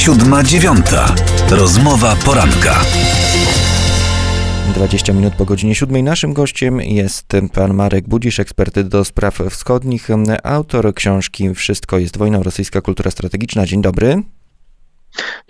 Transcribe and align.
Siódma 0.00 0.42
dziewiąta. 0.42 1.14
Rozmowa 1.50 2.16
poranka. 2.16 2.80
20 4.74 5.12
minut 5.12 5.34
po 5.34 5.44
godzinie 5.44 5.74
7. 5.74 6.04
Naszym 6.04 6.32
gościem 6.32 6.80
jest 6.80 7.32
pan 7.52 7.74
Marek 7.74 8.08
Budzisz, 8.08 8.40
ekspert 8.40 8.80
do 8.80 9.04
spraw 9.04 9.38
wschodnich, 9.50 10.08
autor 10.42 10.94
książki 10.94 11.54
Wszystko 11.54 11.98
jest 11.98 12.18
wojną, 12.18 12.42
rosyjska 12.42 12.80
kultura 12.80 13.10
strategiczna. 13.10 13.66
Dzień 13.66 13.82
dobry. 13.82 14.22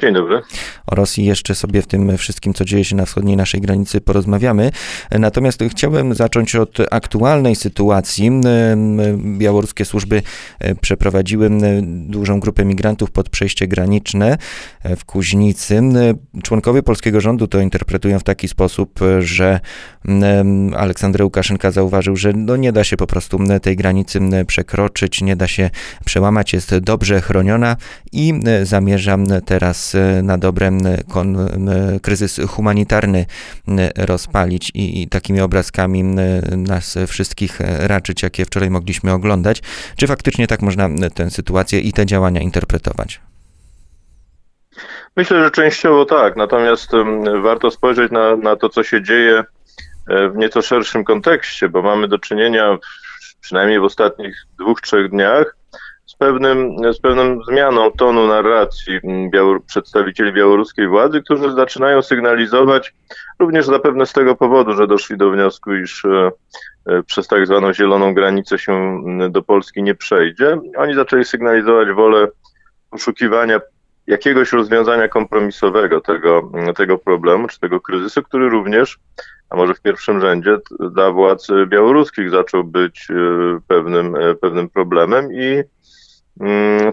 Dzień 0.01 0.15
dobry. 0.15 0.43
O 0.87 0.95
Rosji 0.95 1.25
jeszcze 1.25 1.55
sobie 1.55 1.83
w 1.83 1.87
tym 1.87 2.19
wszystkim, 2.19 2.55
co 2.55 2.65
dzieje 2.65 2.85
się 2.85 2.97
na 2.97 3.07
wschodniej 3.07 3.37
naszej 3.37 3.61
granicy, 3.61 4.01
porozmawiamy. 4.01 4.71
Natomiast 5.11 5.61
chciałbym 5.71 6.15
zacząć 6.15 6.57
od 6.57 6.79
aktualnej 6.91 7.57
sytuacji. 7.57 8.31
Białoruskie 9.39 9.85
służby 9.85 10.23
przeprowadziły 10.81 11.51
dużą 11.83 12.41
grupę 12.41 12.65
migrantów 12.65 13.11
pod 13.11 13.29
przejście 13.29 13.67
graniczne 13.67 14.39
w 14.97 15.05
Kuźnicy. 15.05 15.81
Członkowie 16.43 16.83
polskiego 16.83 17.21
rządu 17.21 17.47
to 17.47 17.61
interpretują 17.61 18.19
w 18.19 18.25
taki 18.25 18.49
sposób, 18.49 19.01
że 19.19 19.61
Aleksander 20.77 21.23
Łukaszenka 21.23 21.71
zauważył, 21.71 22.17
że 22.17 22.33
no 22.33 22.57
nie 22.57 22.73
da 22.73 22.85
się 22.85 22.97
po 22.97 23.07
prostu 23.07 23.39
tej 23.63 23.77
granicy 23.77 24.21
przekroczyć, 24.47 25.23
nie 25.23 25.37
da 25.37 25.49
się 25.49 25.71
przełamać, 26.05 26.53
jest 26.53 26.79
dobrze 26.79 27.21
chroniona 27.21 27.77
i 28.13 28.41
zamierza 28.63 29.19
teraz 29.51 29.95
e, 29.95 30.23
na 30.23 30.39
dobre 30.39 30.67
e, 30.67 32.01
kryzys 32.03 32.41
humanitarny 32.49 33.27
rozpalić 33.97 34.71
i, 34.75 35.03
i 35.03 35.09
takimi 35.09 35.41
obrazkami 35.41 36.03
nas 36.57 36.99
wszystkich 37.07 37.59
raczyć, 37.79 38.23
jakie 38.23 38.45
wczoraj 38.45 38.71
mogliśmy 38.71 39.13
oglądać. 39.13 39.63
Czy 39.97 40.07
faktycznie 40.07 40.47
tak 40.47 40.63
można 40.63 40.89
tę 41.15 41.31
sytuację 41.31 41.81
i 41.81 41.93
te 41.93 42.07
działania 42.07 42.41
interpretować? 42.41 43.21
Myślę, 45.17 45.45
że 45.45 45.51
częściowo 45.51 46.05
tak, 46.05 46.37
natomiast 46.37 46.91
warto 47.43 47.71
spojrzeć 47.71 48.13
na, 48.13 48.37
na 48.37 48.57
to, 48.57 48.69
co 48.69 48.83
się 48.83 49.03
dzieje 49.03 49.45
e, 50.09 50.29
w 50.29 50.37
nieco 50.37 50.63
szerszym 50.63 51.05
kontekście, 51.05 51.69
bo 51.69 51.83
mamy 51.83 52.09
do 52.09 52.19
czynienia 52.19 52.79
przynajmniej 53.41 53.81
w 53.81 53.85
ostatnich 53.85 54.47
dwóch, 54.59 54.81
trzech 54.81 55.11
dniach 55.11 55.60
pewnym, 56.21 56.77
z 56.95 57.01
pewną 57.01 57.43
zmianą 57.43 57.91
tonu 57.91 58.27
narracji 58.27 59.01
przedstawicieli 59.67 60.33
białoruskiej 60.33 60.89
władzy, 60.89 61.23
którzy 61.23 61.53
zaczynają 61.53 62.03
sygnalizować, 62.03 62.95
również 63.39 63.67
zapewne 63.67 64.07
z 64.07 64.13
tego 64.13 64.37
powodu, 64.37 64.73
że 64.73 64.87
doszli 64.87 65.17
do 65.17 65.31
wniosku, 65.31 65.75
iż 65.75 66.05
e, 66.05 66.31
e, 66.87 67.03
przez 67.03 67.29
tak 67.29 67.47
zwaną 67.47 67.75
zieloną 67.75 68.15
granicę 68.15 68.59
się 68.59 69.03
do 69.31 69.43
Polski 69.43 69.83
nie 69.83 69.95
przejdzie. 69.95 70.59
Oni 70.77 70.95
zaczęli 70.95 71.25
sygnalizować 71.25 71.89
wolę 71.93 72.29
poszukiwania 72.91 73.61
jakiegoś 74.07 74.53
rozwiązania 74.53 75.09
kompromisowego 75.09 76.01
tego, 76.01 76.51
tego 76.77 76.99
problemu, 76.99 77.49
czy 77.49 77.61
tego 77.61 77.81
kryzysu, 77.81 78.23
który 78.23 78.49
również, 78.49 78.99
a 79.51 79.57
może 79.57 79.75
w 79.75 79.81
pierwszym 79.81 80.21
rzędzie 80.21 80.57
dla 80.81 81.11
władz 81.11 81.49
białoruskich 81.67 82.31
zaczął 82.31 82.65
być 82.65 83.09
e, 83.11 83.15
pewnym, 83.69 84.15
pewnym 84.41 84.69
problemem 84.69 85.33
i 85.33 85.63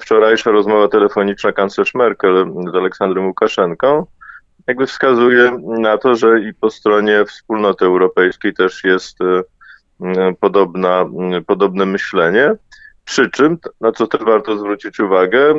wczorajsza 0.01 0.51
rozmowa 0.51 0.87
telefoniczna 0.87 1.51
kanclerz 1.51 1.93
Merkel 1.93 2.53
z 2.71 2.75
Aleksandrem 2.75 3.27
Łukaszenką 3.27 4.05
jakby 4.67 4.87
wskazuje 4.87 5.51
na 5.67 5.97
to, 5.97 6.15
że 6.15 6.41
i 6.41 6.53
po 6.53 6.69
stronie 6.69 7.25
wspólnoty 7.25 7.85
europejskiej 7.85 8.53
też 8.53 8.83
jest 8.83 9.21
e, 9.21 9.43
mm, 10.01 10.35
podobna, 10.35 11.01
mm, 11.01 11.45
podobne 11.45 11.85
myślenie. 11.85 12.55
Przy 13.05 13.29
czym, 13.29 13.57
na 13.81 13.91
co 13.91 14.07
też 14.07 14.21
warto 14.23 14.57
zwrócić 14.57 14.99
uwagę, 14.99 15.53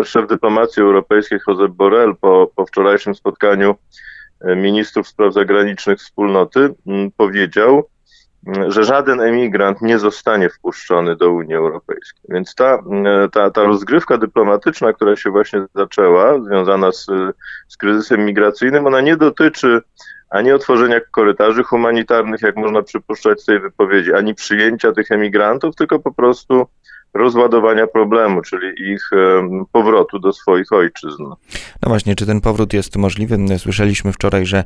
e, 0.00 0.04
szef 0.04 0.28
dyplomacji 0.28 0.82
europejskiej 0.82 1.38
Josep 1.48 1.72
Borrell 1.72 2.16
po, 2.20 2.50
po 2.56 2.66
wczorajszym 2.66 3.14
spotkaniu 3.14 3.74
e, 4.40 4.56
ministrów 4.56 5.08
spraw 5.08 5.34
zagranicznych 5.34 5.98
wspólnoty 5.98 6.74
powiedział, 7.16 7.88
że 8.68 8.84
żaden 8.84 9.20
emigrant 9.20 9.82
nie 9.82 9.98
zostanie 9.98 10.50
wpuszczony 10.50 11.16
do 11.16 11.30
Unii 11.30 11.54
Europejskiej. 11.54 12.22
Więc 12.28 12.54
ta, 12.54 12.82
ta, 13.32 13.50
ta 13.50 13.62
rozgrywka 13.62 14.18
dyplomatyczna, 14.18 14.92
która 14.92 15.16
się 15.16 15.30
właśnie 15.30 15.64
zaczęła, 15.74 16.40
związana 16.42 16.92
z, 16.92 17.06
z 17.68 17.76
kryzysem 17.76 18.24
migracyjnym, 18.24 18.86
ona 18.86 19.00
nie 19.00 19.16
dotyczy 19.16 19.80
ani 20.30 20.52
otworzenia 20.52 21.00
korytarzy 21.10 21.62
humanitarnych, 21.62 22.42
jak 22.42 22.56
można 22.56 22.82
przypuszczać 22.82 23.42
z 23.42 23.44
tej 23.44 23.60
wypowiedzi, 23.60 24.12
ani 24.12 24.34
przyjęcia 24.34 24.92
tych 24.92 25.10
emigrantów, 25.12 25.76
tylko 25.76 25.98
po 25.98 26.12
prostu 26.12 26.66
rozładowania 27.14 27.86
problemu, 27.86 28.42
czyli 28.42 28.92
ich 28.92 29.10
powrotu 29.72 30.18
do 30.18 30.32
swoich 30.32 30.72
ojczyzn. 30.72 31.22
No 31.82 31.88
właśnie, 31.88 32.14
czy 32.14 32.26
ten 32.26 32.40
powrót 32.40 32.72
jest 32.72 32.96
możliwy? 32.96 33.38
Słyszeliśmy 33.58 34.12
wczoraj, 34.12 34.46
że 34.46 34.64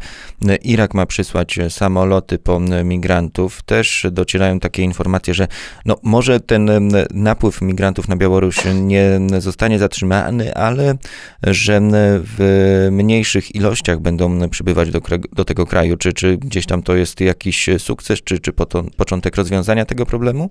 Irak 0.62 0.94
ma 0.94 1.06
przysłać 1.06 1.58
samoloty 1.68 2.38
po 2.38 2.60
migrantów. 2.84 3.62
Też 3.62 4.06
docierają 4.10 4.60
takie 4.60 4.82
informacje, 4.82 5.34
że 5.34 5.48
no, 5.84 5.96
może 6.02 6.40
ten 6.40 6.70
napływ 7.14 7.62
migrantów 7.62 8.08
na 8.08 8.16
Białoruś 8.16 8.58
nie 8.74 9.20
zostanie 9.38 9.78
zatrzymany, 9.78 10.54
ale 10.54 10.94
że 11.42 11.80
w 12.36 12.88
mniejszych 12.92 13.54
ilościach 13.54 14.00
będą 14.00 14.48
przybywać 14.48 14.90
do, 14.90 15.00
do 15.32 15.44
tego 15.44 15.53
kraju. 15.66 15.96
Czy, 15.96 16.12
czy 16.12 16.36
gdzieś 16.36 16.66
tam 16.66 16.82
to 16.82 16.96
jest 16.96 17.20
jakiś 17.20 17.68
sukces, 17.78 18.22
czy, 18.22 18.38
czy 18.38 18.52
początek 18.96 19.36
rozwiązania 19.36 19.84
tego 19.84 20.06
problemu? 20.06 20.50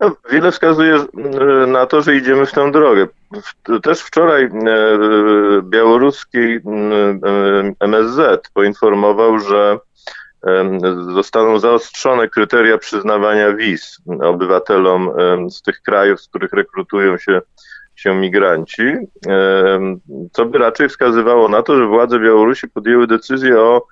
No, 0.00 0.16
wiele 0.30 0.52
wskazuje 0.52 0.94
e, 0.94 1.66
na 1.66 1.86
to, 1.86 2.02
że 2.02 2.16
idziemy 2.16 2.46
w 2.46 2.52
tę 2.52 2.70
drogę. 2.70 3.06
Też 3.82 4.00
wczoraj 4.00 4.44
e, 4.44 4.50
białoruski 5.62 6.38
MSZ 7.80 8.50
poinformował, 8.54 9.38
że 9.38 9.78
zostaną 11.14 11.58
zaostrzone 11.58 12.28
kryteria 12.28 12.78
przyznawania 12.78 13.52
wiz 13.52 13.98
obywatelom 14.20 15.10
z 15.50 15.62
tych 15.62 15.82
krajów, 15.82 16.20
z 16.20 16.28
których 16.28 16.52
rekrutują 16.52 17.18
się, 17.18 17.40
się 18.00 18.14
migranci, 18.14 18.82
co 20.32 20.46
by 20.46 20.58
raczej 20.58 20.88
wskazywało 20.88 21.48
na 21.48 21.62
to, 21.62 21.76
że 21.76 21.86
władze 21.86 22.20
Białorusi 22.20 22.68
podjęły 22.68 23.06
decyzję 23.06 23.60
o 23.60 23.82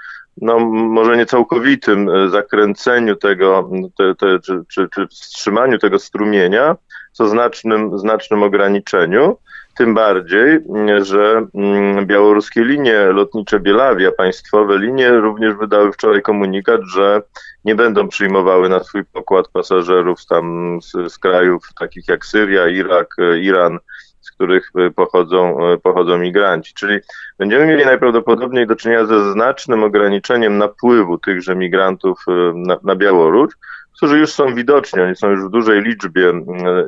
no, 0.43 0.59
może 0.71 1.17
nie 1.17 1.27
całkowitym 1.27 2.09
e, 2.09 2.29
zakręceniu 2.29 3.17
tego, 3.17 3.71
te, 3.97 4.15
te, 4.15 4.41
czy, 4.41 4.63
czy, 4.69 4.89
czy 4.95 5.07
wstrzymaniu 5.07 5.79
tego 5.79 5.99
strumienia, 5.99 6.77
co 7.13 7.29
znacznym, 7.29 7.99
znacznym 7.99 8.43
ograniczeniu. 8.43 9.37
Tym 9.79 9.95
bardziej, 9.95 10.59
że 11.03 11.47
mm, 11.55 12.07
białoruskie 12.07 12.65
linie 12.65 12.99
lotnicze 12.99 13.61
Bielawia, 13.61 14.13
państwowe 14.13 14.79
linie, 14.79 15.11
również 15.11 15.55
wydały 15.55 15.93
wczoraj 15.93 16.23
komunikat, 16.23 16.81
że 16.95 17.23
nie 17.65 17.75
będą 17.75 18.09
przyjmowały 18.09 18.69
na 18.69 18.85
swój 18.85 19.05
pokład 19.05 19.49
pasażerów 19.49 20.27
tam 20.27 20.79
z, 20.83 21.13
z 21.13 21.19
krajów 21.19 21.63
takich 21.81 22.09
jak 22.09 22.27
Syria, 22.27 22.69
Irak, 22.69 23.15
e, 23.19 23.39
Iran, 23.39 23.79
z 24.21 24.31
których 24.31 24.71
e, 24.79 24.91
pochodzą, 24.91 25.69
e, 25.69 25.79
pochodzą 25.79 26.19
migranci. 26.19 26.75
Czyli 26.75 26.99
będziemy 27.39 27.67
mieli 27.67 27.85
najprawdopodobniej 27.85 28.67
do 28.67 28.77
czynienia 28.77 29.07
ze 29.07 29.33
znacznym 29.33 29.83
ograniczeniem 29.85 30.59
napływu 30.59 31.19
tychże 31.19 31.57
migrantów 31.57 32.25
na, 32.55 32.77
na 32.83 32.97
Białoruś, 32.97 33.55
którzy 33.99 34.19
już 34.19 34.33
są 34.33 34.55
widoczni, 34.55 35.03
oni 35.03 35.17
są 35.17 35.31
już 35.31 35.45
w 35.45 35.51
dużej 35.51 35.83
liczbie 35.83 36.33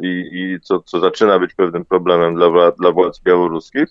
i, 0.03 0.29
i 0.33 0.61
co, 0.61 0.81
co 0.81 1.01
zaczyna 1.01 1.39
być 1.39 1.55
pewnym 1.55 1.85
problemem 1.85 2.35
dla, 2.35 2.71
dla 2.71 2.93
władz 2.93 3.21
białoruskich. 3.21 3.89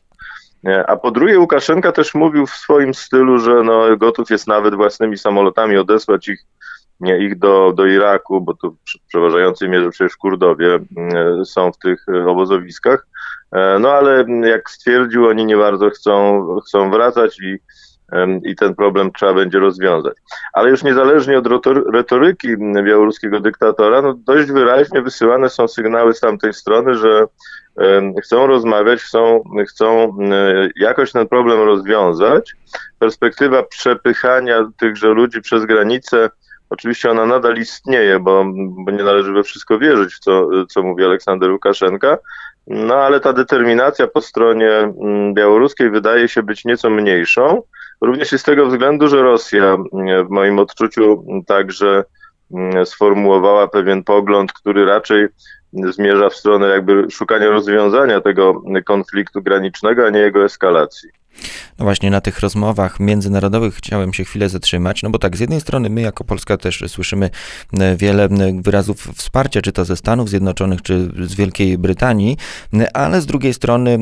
A 0.87 0.95
po 0.95 1.11
drugie, 1.11 1.39
Łukaszenka 1.39 1.91
też 1.91 2.13
mówił 2.13 2.47
w 2.47 2.55
swoim 2.55 2.93
stylu, 2.93 3.39
że 3.39 3.63
no, 3.63 3.97
gotów 3.97 4.29
jest 4.29 4.47
nawet 4.47 4.75
własnymi 4.75 5.17
samolotami 5.17 5.77
odesłać 5.77 6.27
ich, 6.27 6.39
ich 7.19 7.39
do, 7.39 7.73
do 7.75 7.85
Iraku, 7.85 8.41
bo 8.41 8.53
tu 8.53 8.71
w 8.71 9.07
przeważającej 9.07 9.69
mierze 9.69 9.89
przecież 9.89 10.17
Kurdowie 10.17 10.79
są 11.45 11.71
w 11.71 11.77
tych 11.77 12.05
obozowiskach. 12.27 13.07
E, 13.51 13.79
no 13.79 13.91
ale 13.91 14.25
jak 14.43 14.69
stwierdził, 14.69 15.27
oni 15.27 15.45
nie 15.45 15.57
bardzo 15.57 15.89
chcą, 15.89 16.45
chcą 16.65 16.91
wracać 16.91 17.39
i, 17.39 17.57
i 18.43 18.55
ten 18.55 18.75
problem 18.75 19.11
trzeba 19.11 19.33
będzie 19.33 19.59
rozwiązać. 19.59 20.13
Ale 20.53 20.69
już 20.69 20.83
niezależnie 20.83 21.37
od 21.37 21.47
retoryki 21.93 22.47
białoruskiego 22.83 23.39
dyktatora, 23.39 24.01
no 24.01 24.13
dość 24.13 24.51
wyraźnie 24.51 25.01
wysyłane 25.01 25.49
są 25.49 25.67
sygnały 25.67 26.13
z 26.13 26.19
tamtej 26.19 26.53
strony, 26.53 26.95
że 26.95 27.25
chcą 28.23 28.47
rozmawiać, 28.47 29.01
chcą, 29.01 29.43
chcą 29.67 30.17
jakoś 30.75 31.11
ten 31.11 31.27
problem 31.27 31.61
rozwiązać. 31.61 32.55
Perspektywa 32.99 33.63
przepychania 33.63 34.69
tychże 34.77 35.07
ludzi 35.07 35.41
przez 35.41 35.65
granicę 35.65 36.29
Oczywiście 36.69 37.11
ona 37.11 37.25
nadal 37.25 37.57
istnieje, 37.57 38.19
bo, 38.19 38.45
bo 38.85 38.91
nie 38.91 39.03
należy 39.03 39.33
we 39.33 39.43
wszystko 39.43 39.79
wierzyć, 39.79 40.19
co, 40.19 40.49
co 40.69 40.83
mówi 40.83 41.05
Aleksander 41.05 41.51
Łukaszenka, 41.51 42.17
no 42.67 42.95
ale 42.95 43.19
ta 43.19 43.33
determinacja 43.33 44.07
po 44.07 44.21
stronie 44.21 44.93
białoruskiej 45.33 45.89
wydaje 45.89 46.27
się 46.27 46.43
być 46.43 46.65
nieco 46.65 46.89
mniejszą. 46.89 47.61
Również 48.01 48.33
i 48.33 48.39
z 48.39 48.43
tego 48.43 48.67
względu, 48.67 49.07
że 49.07 49.21
Rosja 49.21 49.77
mm, 49.93 50.27
w 50.27 50.29
moim 50.29 50.59
odczuciu 50.59 51.23
także 51.47 52.03
mm, 52.53 52.85
sformułowała 52.85 53.67
pewien 53.67 54.03
pogląd, 54.03 54.53
który 54.53 54.85
raczej 54.85 55.27
zmierza 55.73 56.29
w 56.29 56.35
stronę 56.35 56.67
jakby 56.67 57.11
szukania 57.11 57.49
rozwiązania 57.49 58.21
tego 58.21 58.61
konfliktu 58.85 59.41
granicznego, 59.41 60.05
a 60.05 60.09
nie 60.09 60.19
jego 60.19 60.43
eskalacji. 60.45 61.09
No 61.79 61.85
właśnie 61.85 62.11
na 62.11 62.21
tych 62.21 62.39
rozmowach 62.39 62.99
międzynarodowych 62.99 63.75
chciałem 63.75 64.13
się 64.13 64.23
chwilę 64.23 64.49
zatrzymać, 64.49 65.03
no 65.03 65.09
bo 65.09 65.19
tak, 65.19 65.37
z 65.37 65.39
jednej 65.39 65.61
strony 65.61 65.89
my 65.89 66.01
jako 66.01 66.23
Polska 66.23 66.57
też 66.57 66.83
słyszymy 66.87 67.29
e, 67.79 67.95
wiele 67.95 68.23
e, 68.23 68.61
wyrazów 68.61 69.07
wsparcia, 69.15 69.61
czy 69.61 69.71
to 69.71 69.85
ze 69.85 69.95
Stanów 69.95 70.29
Zjednoczonych, 70.29 70.81
czy 70.81 71.11
z 71.27 71.35
Wielkiej 71.35 71.77
Brytanii, 71.77 72.37
e, 72.73 72.97
ale 72.97 73.21
z 73.21 73.25
drugiej 73.25 73.53
strony 73.53 73.97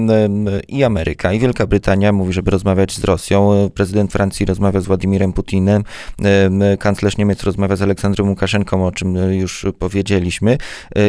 i 0.68 0.84
Ameryka, 0.84 1.34
i 1.34 1.40
Wielka 1.40 1.68
Brytania 1.68 2.12
mówi, 2.12 2.34
żeby 2.34 2.52
rozmawiać 2.52 2.96
z 2.96 3.04
Rosją. 3.04 3.70
Prezydent 3.74 4.12
Francji 4.12 4.46
rozmawia 4.46 4.82
z 4.82 4.86
Władimirem 4.86 5.34
Putinem, 5.34 5.84
kanclerz 6.80 7.18
Niemiec 7.18 7.44
rozmawia 7.44 7.76
z 7.76 7.82
Aleksandrem 7.82 8.30
Łukaszenką, 8.30 8.88
o 8.88 8.92
czym 8.92 9.16
już 9.16 9.66
powiedzieliśmy. 9.80 10.58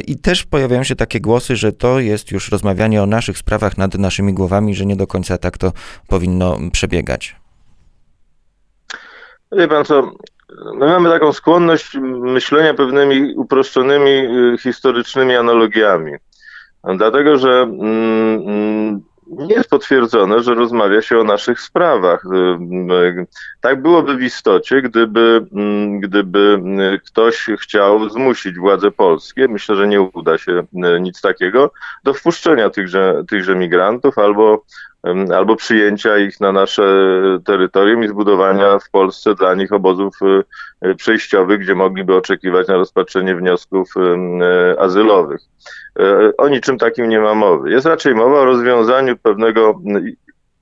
I 0.06 0.16
też 0.16 0.44
pojawiają 0.44 0.84
się 0.84 0.96
takie 0.96 1.20
głosy, 1.20 1.56
że 1.56 1.72
to 1.72 2.00
jest 2.00 2.30
już 2.30 2.50
rozmawianie 2.50 3.02
o 3.02 3.06
naszych 3.06 3.38
sprawach 3.38 3.78
nad 3.78 3.94
naszymi 3.94 4.34
głowami, 4.34 4.75
że 4.75 4.86
nie 4.86 4.96
do 4.96 5.06
końca 5.06 5.38
tak 5.38 5.58
to 5.58 5.72
powinno 6.06 6.18
przebiegać? 6.73 7.37
Wie 9.53 9.69
pan 9.69 9.85
co, 9.85 10.12
my 10.75 10.87
mamy 10.87 11.11
taką 11.11 11.32
skłonność 11.32 11.97
myślenia 12.20 12.75
pewnymi 12.75 13.35
uproszczonymi 13.37 14.11
y, 14.11 14.59
historycznymi 14.59 15.37
analogiami. 15.37 16.12
Dlatego, 16.97 17.38
że 17.38 17.50
mm, 17.50 18.49
mm, 18.49 19.00
nie 19.26 19.55
jest 19.55 19.70
potwierdzone, 19.70 20.43
że 20.43 20.55
rozmawia 20.55 21.03
się 21.03 21.19
o 21.19 21.25
naszych 21.25 21.61
sprawach. 21.61 22.25
Y, 22.25 22.38
y, 22.94 23.26
tak 23.61 23.82
byłoby 23.82 24.17
w 24.17 24.23
istocie, 24.23 24.82
gdyby, 24.82 25.47
mm, 25.53 26.00
gdyby 26.00 26.62
ktoś 27.06 27.47
chciał 27.61 28.11
zmusić 28.11 28.59
władze 28.59 28.91
polskie, 28.91 29.49
myślę, 29.49 29.76
że 29.76 29.88
nie 29.88 30.00
uda 30.00 30.38
się 30.38 30.62
nic 31.00 31.21
takiego, 31.21 31.71
do 32.05 32.14
wpuszczenia 32.14 32.71
tychże, 32.71 33.25
tychże 33.29 33.56
migrantów 33.56 34.19
albo 34.19 34.64
albo 35.35 35.56
przyjęcia 35.56 36.19
ich 36.19 36.41
na 36.41 36.53
nasze 36.53 36.83
terytorium 37.45 38.05
i 38.05 38.09
zbudowania 38.09 38.79
w 38.79 38.91
Polsce 38.91 39.35
dla 39.35 39.55
nich 39.55 39.73
obozów 39.73 40.17
y, 40.85 40.95
przejściowych, 40.95 41.61
gdzie 41.61 41.75
mogliby 41.75 42.15
oczekiwać 42.15 42.69
na 42.69 42.75
rozpatrzenie 42.75 43.37
wniosków 43.37 43.95
e, 43.97 44.81
azylowych. 44.81 45.41
E, 45.99 46.37
o 46.37 46.49
niczym 46.49 46.79
takim 46.79 47.09
nie 47.09 47.21
ma 47.21 47.35
mowy. 47.35 47.71
Jest 47.71 47.87
raczej 47.87 48.15
mowa 48.15 48.41
o 48.41 48.45
rozwiązaniu 48.45 49.17
pewnego 49.17 49.81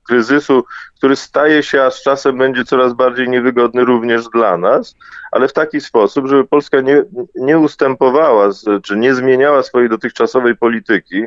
kryzysu, 0.07 0.65
który 0.97 1.17
staje 1.17 1.63
się, 1.63 1.83
a 1.83 1.91
z 1.91 2.03
czasem 2.03 2.39
będzie 2.39 2.65
coraz 2.65 2.93
bardziej 2.93 3.29
niewygodny 3.29 3.85
również 3.85 4.29
dla 4.29 4.59
nas, 4.59 4.95
ale 5.33 5.49
w 5.49 5.53
taki 5.53 5.81
sposób, 5.81 6.27
żeby 6.27 6.45
Polska 6.45 6.81
nie, 6.81 7.03
nie 7.35 7.59
ustępowała, 7.59 8.51
czy 8.83 8.97
nie 8.97 9.15
zmieniała 9.15 9.63
swojej 9.63 9.89
dotychczasowej 9.89 10.57
polityki, 10.57 11.25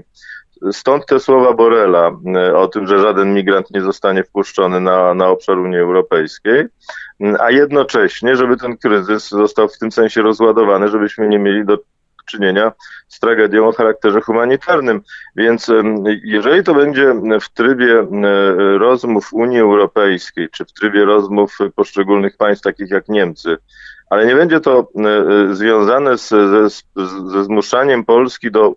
Stąd 0.72 1.06
te 1.06 1.20
słowa 1.20 1.54
Borela 1.54 2.12
e, 2.36 2.58
o 2.58 2.68
tym, 2.68 2.88
że 2.88 3.00
żaden 3.00 3.34
migrant 3.34 3.72
nie 3.72 3.82
zostanie 3.82 4.24
wpuszczony 4.24 4.80
na, 4.80 5.14
na 5.14 5.28
obszar 5.28 5.58
Unii 5.58 5.80
Europejskiej, 5.80 6.66
a 7.40 7.52
jednocześnie, 7.52 8.36
żeby 8.36 8.58
ten 8.58 8.78
kryzys 8.78 9.30
został 9.30 9.70
w 9.70 9.78
tym 9.78 9.92
sensie 9.92 10.22
rozładowany, 10.22 10.88
żebyśmy 10.88 11.28
nie 11.28 11.40
mieli 11.40 11.66
do 11.66 11.78
czynienia 12.26 12.72
z 13.08 13.20
tragedią 13.20 13.68
o 13.68 13.72
charakterze 13.72 14.22
humanitarnym. 14.22 15.02
Więc 15.36 15.72
jeżeli 16.24 16.64
to 16.64 16.74
będzie 16.74 17.14
w 17.42 17.50
trybie 17.50 18.08
rozmów 18.78 19.34
Unii 19.34 19.60
Europejskiej, 19.60 20.50
czy 20.50 20.66
w 20.66 20.74
trybie 20.74 21.06
rozmów 21.06 21.58
poszczególnych 21.76 22.38
państw, 22.38 22.64
takich 22.64 22.90
jak 22.90 23.10
Niemcy, 23.10 23.58
ale 24.10 24.26
nie 24.26 24.36
będzie 24.36 24.60
to 24.60 24.88
związane 25.52 26.18
z, 26.18 26.30
ze, 26.30 26.70
ze 27.30 27.44
zmuszaniem 27.44 28.06
Polski 28.06 28.52
do 28.52 28.74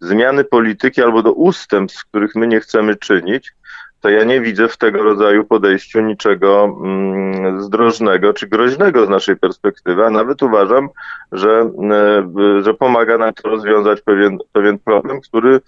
zmiany 0.00 0.44
polityki 0.44 1.02
albo 1.02 1.22
do 1.22 1.32
ustępstw, 1.32 2.04
których 2.04 2.34
my 2.34 2.46
nie 2.46 2.60
chcemy 2.60 2.96
czynić, 2.96 3.52
to 4.00 4.08
ja 4.08 4.24
nie 4.24 4.40
widzę 4.40 4.68
w 4.68 4.76
tego 4.76 5.02
rodzaju 5.02 5.44
podejściu 5.44 6.00
niczego 6.00 6.76
mm, 6.84 7.62
zdrożnego 7.62 8.32
czy 8.32 8.46
groźnego 8.46 9.06
z 9.06 9.08
naszej 9.08 9.36
perspektywy, 9.36 10.06
a 10.06 10.10
nawet 10.10 10.42
uważam, 10.42 10.88
że, 11.32 11.70
e, 11.90 12.62
że 12.62 12.74
pomaga 12.74 13.18
nam 13.18 13.34
to 13.34 13.48
rozwiązać 13.48 14.00
pewien, 14.00 14.38
pewien 14.52 14.78
problem, 14.78 15.20
który, 15.20 15.60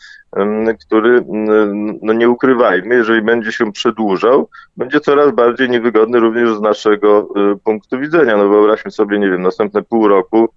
który, 0.86 1.24
no 2.02 2.12
nie 2.12 2.28
ukrywajmy, 2.28 2.94
jeżeli 2.94 3.22
będzie 3.22 3.52
się 3.52 3.72
przedłużał, 3.72 4.48
będzie 4.76 5.00
coraz 5.00 5.34
bardziej 5.34 5.70
niewygodny 5.70 6.20
również 6.20 6.56
z 6.56 6.60
naszego 6.60 7.28
e, 7.36 7.56
punktu 7.64 7.98
widzenia. 7.98 8.36
No 8.36 8.48
wyobraźmy 8.48 8.90
sobie, 8.90 9.18
nie 9.18 9.30
wiem, 9.30 9.42
następne 9.42 9.82
pół 9.82 10.08
roku 10.08 10.48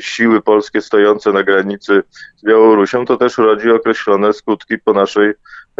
siły 0.00 0.42
polskie 0.42 0.80
stojące 0.80 1.32
na 1.32 1.42
granicy 1.42 2.02
z 2.36 2.44
Białorusią, 2.44 3.04
to 3.04 3.16
też 3.16 3.38
rodzi 3.38 3.70
określone 3.70 4.32
skutki 4.32 4.78
po 4.78 4.92
naszej 4.92 5.32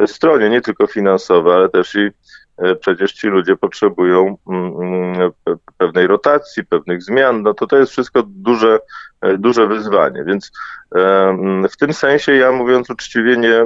stronie, 0.07 0.51
nie 0.51 0.61
tylko 0.61 0.87
finansowe, 0.87 1.55
ale 1.55 1.69
też 1.69 1.95
i 1.95 2.11
e, 2.59 2.75
przecież 2.75 3.13
ci 3.13 3.27
ludzie 3.27 3.57
potrzebują 3.57 4.37
mm, 4.51 4.83
mm, 4.83 5.31
pewnej 5.79 6.07
rotacji, 6.07 6.65
pewnych 6.65 7.03
zmian, 7.03 7.43
no 7.43 7.55
to 7.55 7.67
to 7.67 7.77
jest 7.77 7.93
wszystko 7.93 8.23
duże, 8.27 8.79
e, 9.21 9.39
duże 9.39 9.67
wyzwanie, 9.67 10.25
więc 10.25 10.53
mm, 10.95 11.69
w 11.69 11.77
tym 11.77 11.93
sensie 11.93 12.35
ja 12.35 12.53
mówiąc 12.53 12.91
uczciwie 12.91 13.37
nie, 13.37 13.65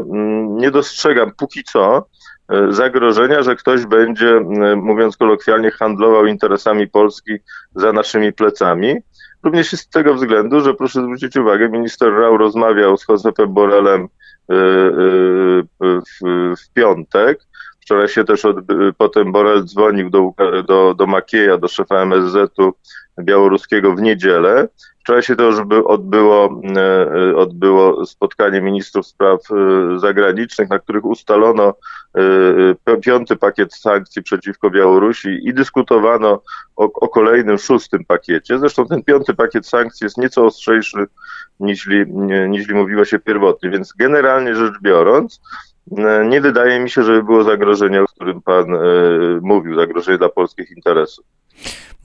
nie 0.48 0.70
dostrzegam 0.70 1.32
póki 1.36 1.64
co 1.64 2.06
e, 2.48 2.72
zagrożenia, 2.72 3.42
że 3.42 3.56
ktoś 3.56 3.86
będzie, 3.86 4.40
mówiąc 4.76 5.16
kolokwialnie, 5.16 5.70
handlował 5.70 6.26
interesami 6.26 6.88
Polski 6.88 7.32
za 7.74 7.92
naszymi 7.92 8.32
plecami. 8.32 8.96
Również 9.43 9.70
z 9.73 9.88
tego 9.88 10.14
względu, 10.14 10.61
że 10.61 10.75
proszę 10.75 11.02
zwrócić 11.02 11.37
uwagę, 11.37 11.69
minister 11.69 12.12
Rau 12.12 12.37
rozmawiał 12.37 12.96
z 12.96 13.08
Josepem 13.08 13.55
Borelem 13.55 14.08
Y, 14.50 14.55
y, 14.55 16.00
w, 16.00 16.55
w 16.56 16.73
piątek. 16.73 17.38
Wczoraj 17.88 18.08
się 18.08 18.25
też 18.25 18.44
od, 18.44 18.56
potem 18.99 19.32
Borel 19.32 19.64
dzwonił 19.64 20.11
do, 20.11 20.32
do, 20.67 20.94
do 20.94 21.06
Makieja, 21.06 21.58
do 21.58 21.69
szefa 21.69 22.02
MSZ-u 22.02 22.73
białoruskiego 23.20 23.94
w 23.94 24.00
niedzielę. 24.00 24.69
Wczoraj 25.00 25.23
się 25.23 25.37
to 25.37 25.49
odbyło, 25.85 26.61
y, 27.31 27.37
odbyło 27.37 28.06
spotkanie 28.06 28.61
ministrów 28.61 29.06
spraw 29.06 29.40
zagranicznych, 29.96 30.70
na 30.70 30.79
których 30.79 31.05
ustalono 31.05 31.75
piąty 33.02 33.37
pakiet 33.37 33.75
sankcji 33.75 34.23
przeciwko 34.23 34.70
Białorusi 34.70 35.49
i 35.49 35.55
dyskutowano 35.55 36.43
o, 36.76 36.84
o 36.84 37.08
kolejnym 37.08 37.58
szóstym 37.58 38.05
pakiecie. 38.05 38.58
Zresztą 38.58 38.87
ten 38.87 39.02
piąty 39.02 39.34
pakiet 39.34 39.67
sankcji 39.67 40.05
jest 40.05 40.19
nieco 40.19 40.46
ostrzejszy 40.46 41.06
niż, 41.61 41.88
niż 42.49 42.69
mówiło 42.69 43.05
się 43.05 43.19
pierwotnie. 43.19 43.70
Więc 43.70 43.93
generalnie 43.93 44.55
rzecz 44.55 44.75
biorąc, 44.82 45.41
nie 46.28 46.40
wydaje 46.40 46.80
mi 46.80 46.90
się, 46.90 47.02
żeby 47.02 47.22
było 47.22 47.44
zagrożenie, 47.44 48.02
o 48.02 48.06
którym 48.06 48.42
Pan 48.42 48.74
e, 48.74 48.78
mówił, 49.42 49.74
zagrożenie 49.74 50.18
dla 50.18 50.28
polskich 50.28 50.70
interesów. 50.70 51.24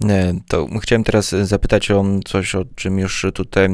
E, 0.01 0.33
to 0.47 0.67
chciałem 0.81 1.03
teraz 1.03 1.29
zapytać 1.29 1.91
o 1.91 2.05
coś, 2.25 2.55
o 2.55 2.65
czym 2.75 3.00
już 3.00 3.25
tutaj 3.33 3.69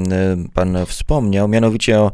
Pan 0.53 0.77
wspomniał, 0.85 1.47
mianowicie 1.47 1.99
o 1.99 2.11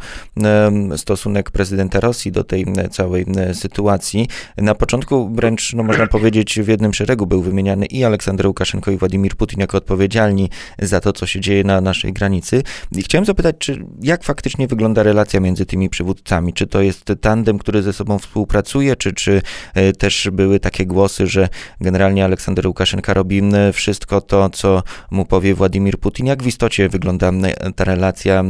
stosunek 0.97 1.51
prezydenta 1.51 1.99
Rosji 1.99 2.31
do 2.31 2.43
tej 2.43 2.65
całej 2.91 3.25
sytuacji. 3.53 4.27
Na 4.57 4.75
początku 4.75 5.29
wręcz, 5.29 5.73
no 5.73 5.83
można 5.83 6.07
powiedzieć, 6.07 6.59
w 6.59 6.67
jednym 6.67 6.93
szeregu 6.93 7.27
był 7.27 7.41
wymieniany 7.41 7.85
i 7.85 8.03
Aleksander 8.03 8.47
Łukaszenko 8.47 8.91
i 8.91 8.97
Władimir 8.97 9.35
Putin 9.35 9.59
jako 9.59 9.77
odpowiedzialni 9.77 10.49
za 10.79 10.99
to, 10.99 11.13
co 11.13 11.25
się 11.25 11.39
dzieje 11.39 11.63
na 11.63 11.81
naszej 11.81 12.13
granicy. 12.13 12.63
I 12.91 13.03
chciałem 13.03 13.25
zapytać, 13.25 13.55
czy 13.59 13.85
jak 14.01 14.23
faktycznie 14.23 14.67
wygląda 14.67 15.03
relacja 15.03 15.39
między 15.39 15.65
tymi 15.65 15.89
przywódcami? 15.89 16.53
Czy 16.53 16.67
to 16.67 16.81
jest 16.81 17.05
tandem, 17.21 17.59
który 17.59 17.81
ze 17.81 17.93
sobą 17.93 18.19
współpracuje, 18.19 18.95
czy, 18.95 19.13
czy 19.13 19.41
e, 19.73 19.93
też 19.93 20.29
były 20.33 20.59
takie 20.59 20.85
głosy, 20.85 21.27
że 21.27 21.49
generalnie 21.81 22.25
Aleksander 22.25 22.67
Łukaszenka 22.67 23.13
robi 23.13 23.41
wszystko, 23.73 23.94
wszystko 23.95 24.21
to, 24.21 24.49
co 24.49 24.83
mu 25.11 25.25
powie 25.25 25.55
Władimir 25.55 25.99
Putin. 25.99 26.25
Jak 26.25 26.43
w 26.43 26.47
istocie 26.47 26.89
wygląda 26.89 27.31
ta 27.75 27.83
relacja 27.83 28.43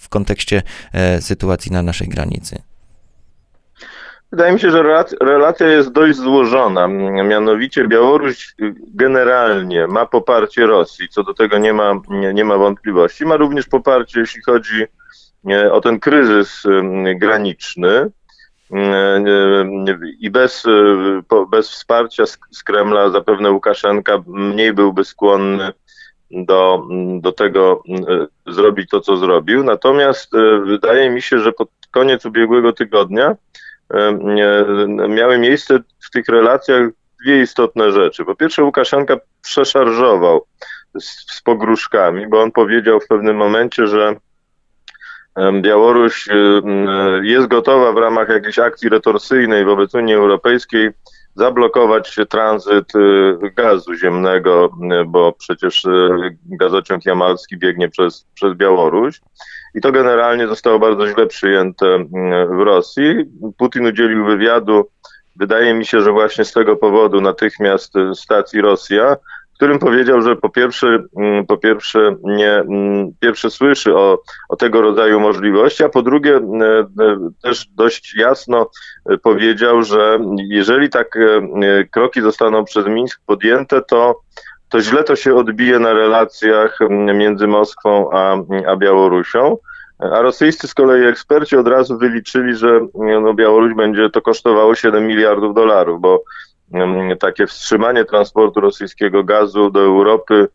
w 0.00 0.08
kontekście 0.08 0.62
e, 0.92 1.22
sytuacji 1.22 1.72
na 1.72 1.82
naszej 1.82 2.08
granicy? 2.08 2.62
Wydaje 4.32 4.52
mi 4.52 4.60
się, 4.60 4.70
że 4.70 5.04
relacja 5.20 5.66
jest 5.66 5.92
dość 5.92 6.16
złożona. 6.16 6.88
Mianowicie 6.88 7.88
Białoruś 7.88 8.54
generalnie 8.94 9.86
ma 9.86 10.06
poparcie 10.06 10.66
Rosji, 10.66 11.08
co 11.08 11.22
do 11.22 11.34
tego 11.34 11.58
nie 11.58 11.72
ma, 11.72 12.00
nie, 12.08 12.34
nie 12.34 12.44
ma 12.44 12.56
wątpliwości. 12.56 13.26
Ma 13.26 13.36
również 13.36 13.66
poparcie, 13.66 14.20
jeśli 14.20 14.42
chodzi 14.42 14.84
e, 15.50 15.72
o 15.72 15.80
ten 15.80 16.00
kryzys 16.00 16.62
graniczny. 17.16 18.10
I 20.20 20.30
bez, 20.30 20.64
bez 21.50 21.70
wsparcia 21.70 22.24
z 22.50 22.62
Kremla 22.64 23.10
zapewne 23.10 23.50
Łukaszenka 23.50 24.22
mniej 24.26 24.72
byłby 24.72 25.04
skłonny 25.04 25.72
do, 26.30 26.86
do 27.20 27.32
tego 27.32 27.82
zrobić 28.46 28.90
to, 28.90 29.00
co 29.00 29.16
zrobił. 29.16 29.64
Natomiast 29.64 30.34
e, 30.34 30.60
wydaje 30.60 31.10
mi 31.10 31.22
się, 31.22 31.38
że 31.38 31.52
pod 31.52 31.68
koniec 31.90 32.26
ubiegłego 32.26 32.72
tygodnia 32.72 33.36
miały 35.08 35.38
miejsce 35.38 35.78
w 36.00 36.10
tych 36.10 36.28
relacjach 36.28 36.90
dwie 37.24 37.42
istotne 37.42 37.92
rzeczy. 37.92 38.24
Po 38.24 38.34
pierwsze, 38.34 38.64
Łukaszenka 38.64 39.16
przeszarżował 39.42 40.46
z, 40.94 41.34
z 41.36 41.42
pogróżkami, 41.42 42.26
bo 42.28 42.42
on 42.42 42.52
powiedział 42.52 43.00
w 43.00 43.06
pewnym 43.06 43.36
momencie, 43.36 43.86
że 43.86 44.16
Białoruś 45.60 46.28
jest 47.22 47.46
gotowa 47.46 47.92
w 47.92 47.96
ramach 47.96 48.28
jakiejś 48.28 48.58
akcji 48.58 48.88
retorsyjnej 48.88 49.64
wobec 49.64 49.94
Unii 49.94 50.14
Europejskiej 50.14 50.90
zablokować 51.34 52.16
tranzyt 52.28 52.92
gazu 53.56 53.94
ziemnego, 53.94 54.70
bo 55.06 55.32
przecież 55.32 55.86
gazociąg 56.46 57.06
jamalski 57.06 57.56
biegnie 57.56 57.88
przez, 57.88 58.26
przez 58.34 58.54
Białoruś. 58.54 59.20
I 59.74 59.80
to 59.80 59.92
generalnie 59.92 60.48
zostało 60.48 60.78
bardzo 60.78 61.08
źle 61.08 61.26
przyjęte 61.26 61.98
w 62.50 62.60
Rosji. 62.60 63.24
Putin 63.58 63.86
udzielił 63.86 64.24
wywiadu 64.24 64.86
Wydaje 65.36 65.74
mi 65.74 65.86
się, 65.86 66.00
że 66.00 66.12
właśnie 66.12 66.44
z 66.44 66.52
tego 66.52 66.76
powodu 66.76 67.20
natychmiast 67.20 67.96
y, 67.96 68.14
stacji 68.14 68.60
Rosja, 68.60 69.16
którym 69.56 69.78
powiedział, 69.78 70.22
że 70.22 70.36
po 70.36 70.48
pierwsze, 70.48 70.98
mm, 71.16 71.46
po 71.46 71.56
pierwsze 71.56 72.16
nie, 72.22 72.50
mm, 72.50 73.12
pierwsze 73.20 73.50
słyszy 73.50 73.96
o, 73.96 74.18
o 74.48 74.56
tego 74.56 74.80
rodzaju 74.80 75.20
możliwości, 75.20 75.84
a 75.84 75.88
po 75.88 76.02
drugie 76.02 76.36
y, 76.36 76.40
y, 76.40 77.16
też 77.42 77.66
dość 77.66 78.16
jasno 78.16 78.70
powiedział, 79.22 79.82
że 79.82 80.18
jeżeli 80.48 80.90
tak 80.90 81.18
kroki 81.90 82.20
zostaną 82.20 82.64
przez 82.64 82.86
Mińsk 82.86 83.20
podjęte, 83.26 83.82
to 83.82 84.20
to 84.68 84.80
źle 84.80 85.04
to 85.04 85.16
się 85.16 85.34
odbije 85.34 85.78
na 85.78 85.92
relacjach 85.92 86.78
między 87.14 87.46
Moskwą 87.46 88.10
a, 88.12 88.36
a 88.66 88.76
Białorusią. 88.76 89.56
A 89.98 90.20
rosyjscy 90.20 90.68
z 90.68 90.74
kolei 90.74 91.06
eksperci 91.06 91.56
od 91.56 91.68
razu 91.68 91.98
wyliczyli, 91.98 92.56
że 92.56 92.80
no, 92.94 93.34
Białoruś 93.34 93.74
będzie 93.74 94.10
to 94.10 94.22
kosztowało 94.22 94.74
7 94.74 95.06
miliardów 95.06 95.54
dolarów, 95.54 96.00
bo 96.00 96.22
takie 97.20 97.46
wstrzymanie 97.46 98.04
transportu 98.04 98.60
rosyjskiego 98.60 99.24
gazu 99.24 99.70
do 99.70 99.80
Europy 99.80 100.48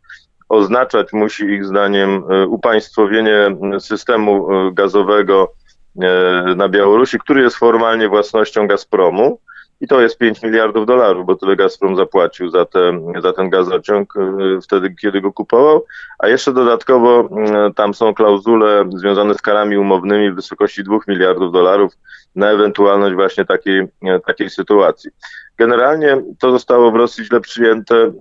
oznaczać 0.51 1.13
musi 1.13 1.43
ich 1.43 1.65
zdaniem 1.65 2.23
e, 2.29 2.47
upaństwowienie 2.47 3.57
systemu 3.79 4.51
e, 4.51 4.71
gazowego 4.73 5.53
e, 6.01 6.55
na 6.55 6.69
Białorusi, 6.69 7.19
który 7.19 7.41
jest 7.41 7.55
formalnie 7.55 8.09
własnością 8.09 8.67
Gazpromu. 8.67 9.39
I 9.81 9.87
to 9.87 10.01
jest 10.01 10.17
5 10.17 10.41
miliardów 10.43 10.85
dolarów, 10.85 11.25
bo 11.25 11.35
tyle 11.35 11.55
Gazprom 11.55 11.95
zapłacił 11.95 12.49
za, 12.49 12.65
te, 12.65 12.99
za 13.21 13.33
ten 13.33 13.49
gazociąg 13.49 14.13
wtedy, 14.63 14.95
kiedy 15.01 15.21
go 15.21 15.33
kupował. 15.33 15.85
A 16.19 16.27
jeszcze 16.27 16.53
dodatkowo 16.53 17.29
tam 17.75 17.93
są 17.93 18.13
klauzule 18.13 18.85
związane 18.95 19.33
z 19.33 19.41
karami 19.41 19.77
umownymi 19.77 20.31
w 20.31 20.35
wysokości 20.35 20.83
2 20.83 20.97
miliardów 21.07 21.51
dolarów 21.51 21.93
na 22.35 22.49
ewentualność 22.49 23.15
właśnie 23.15 23.45
takiej, 23.45 23.87
takiej 24.25 24.49
sytuacji. 24.49 25.11
Generalnie 25.61 26.21
to 26.39 26.51
zostało 26.51 26.91
w 26.91 26.95
Rosji 26.95 27.25
źle 27.25 27.41
przyjęte, 27.41 28.11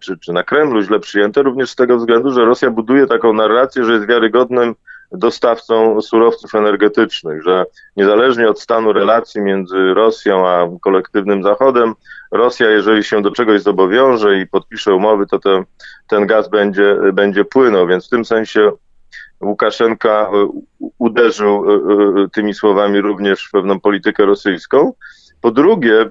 czy, 0.00 0.18
czy 0.18 0.32
na 0.32 0.42
Kremlu 0.42 0.82
źle 0.82 1.00
przyjęte, 1.00 1.42
również 1.42 1.70
z 1.70 1.76
tego 1.76 1.96
względu, 1.96 2.32
że 2.32 2.44
Rosja 2.44 2.70
buduje 2.70 3.06
taką 3.06 3.32
narrację, 3.32 3.84
że 3.84 3.92
jest 3.92 4.06
wiarygodnym 4.06 4.74
dostawcą 5.12 6.02
surowców 6.02 6.54
energetycznych, 6.54 7.42
że 7.42 7.64
niezależnie 7.96 8.48
od 8.48 8.60
stanu 8.60 8.92
relacji 8.92 9.40
między 9.40 9.94
Rosją 9.94 10.48
a 10.48 10.68
kolektywnym 10.80 11.42
Zachodem, 11.42 11.94
Rosja, 12.32 12.70
jeżeli 12.70 13.04
się 13.04 13.22
do 13.22 13.30
czegoś 13.30 13.62
zobowiąże 13.62 14.38
i 14.38 14.46
podpisze 14.46 14.94
umowy, 14.94 15.26
to 15.26 15.38
ten, 15.38 15.64
ten 16.08 16.26
gaz 16.26 16.48
będzie, 16.48 16.96
będzie 17.12 17.44
płynął, 17.44 17.86
więc 17.86 18.06
w 18.06 18.10
tym 18.10 18.24
sensie 18.24 18.72
Łukaszenka 19.44 20.30
e, 20.34 20.48
uderzył 20.98 21.64
e, 21.70 21.74
e, 21.74 22.28
tymi 22.28 22.54
słowami 22.54 23.00
również 23.00 23.44
w 23.44 23.50
pewną 23.50 23.80
politykę 23.80 24.26
rosyjską. 24.26 24.92
Po 25.44 25.50
drugie, 25.50 26.10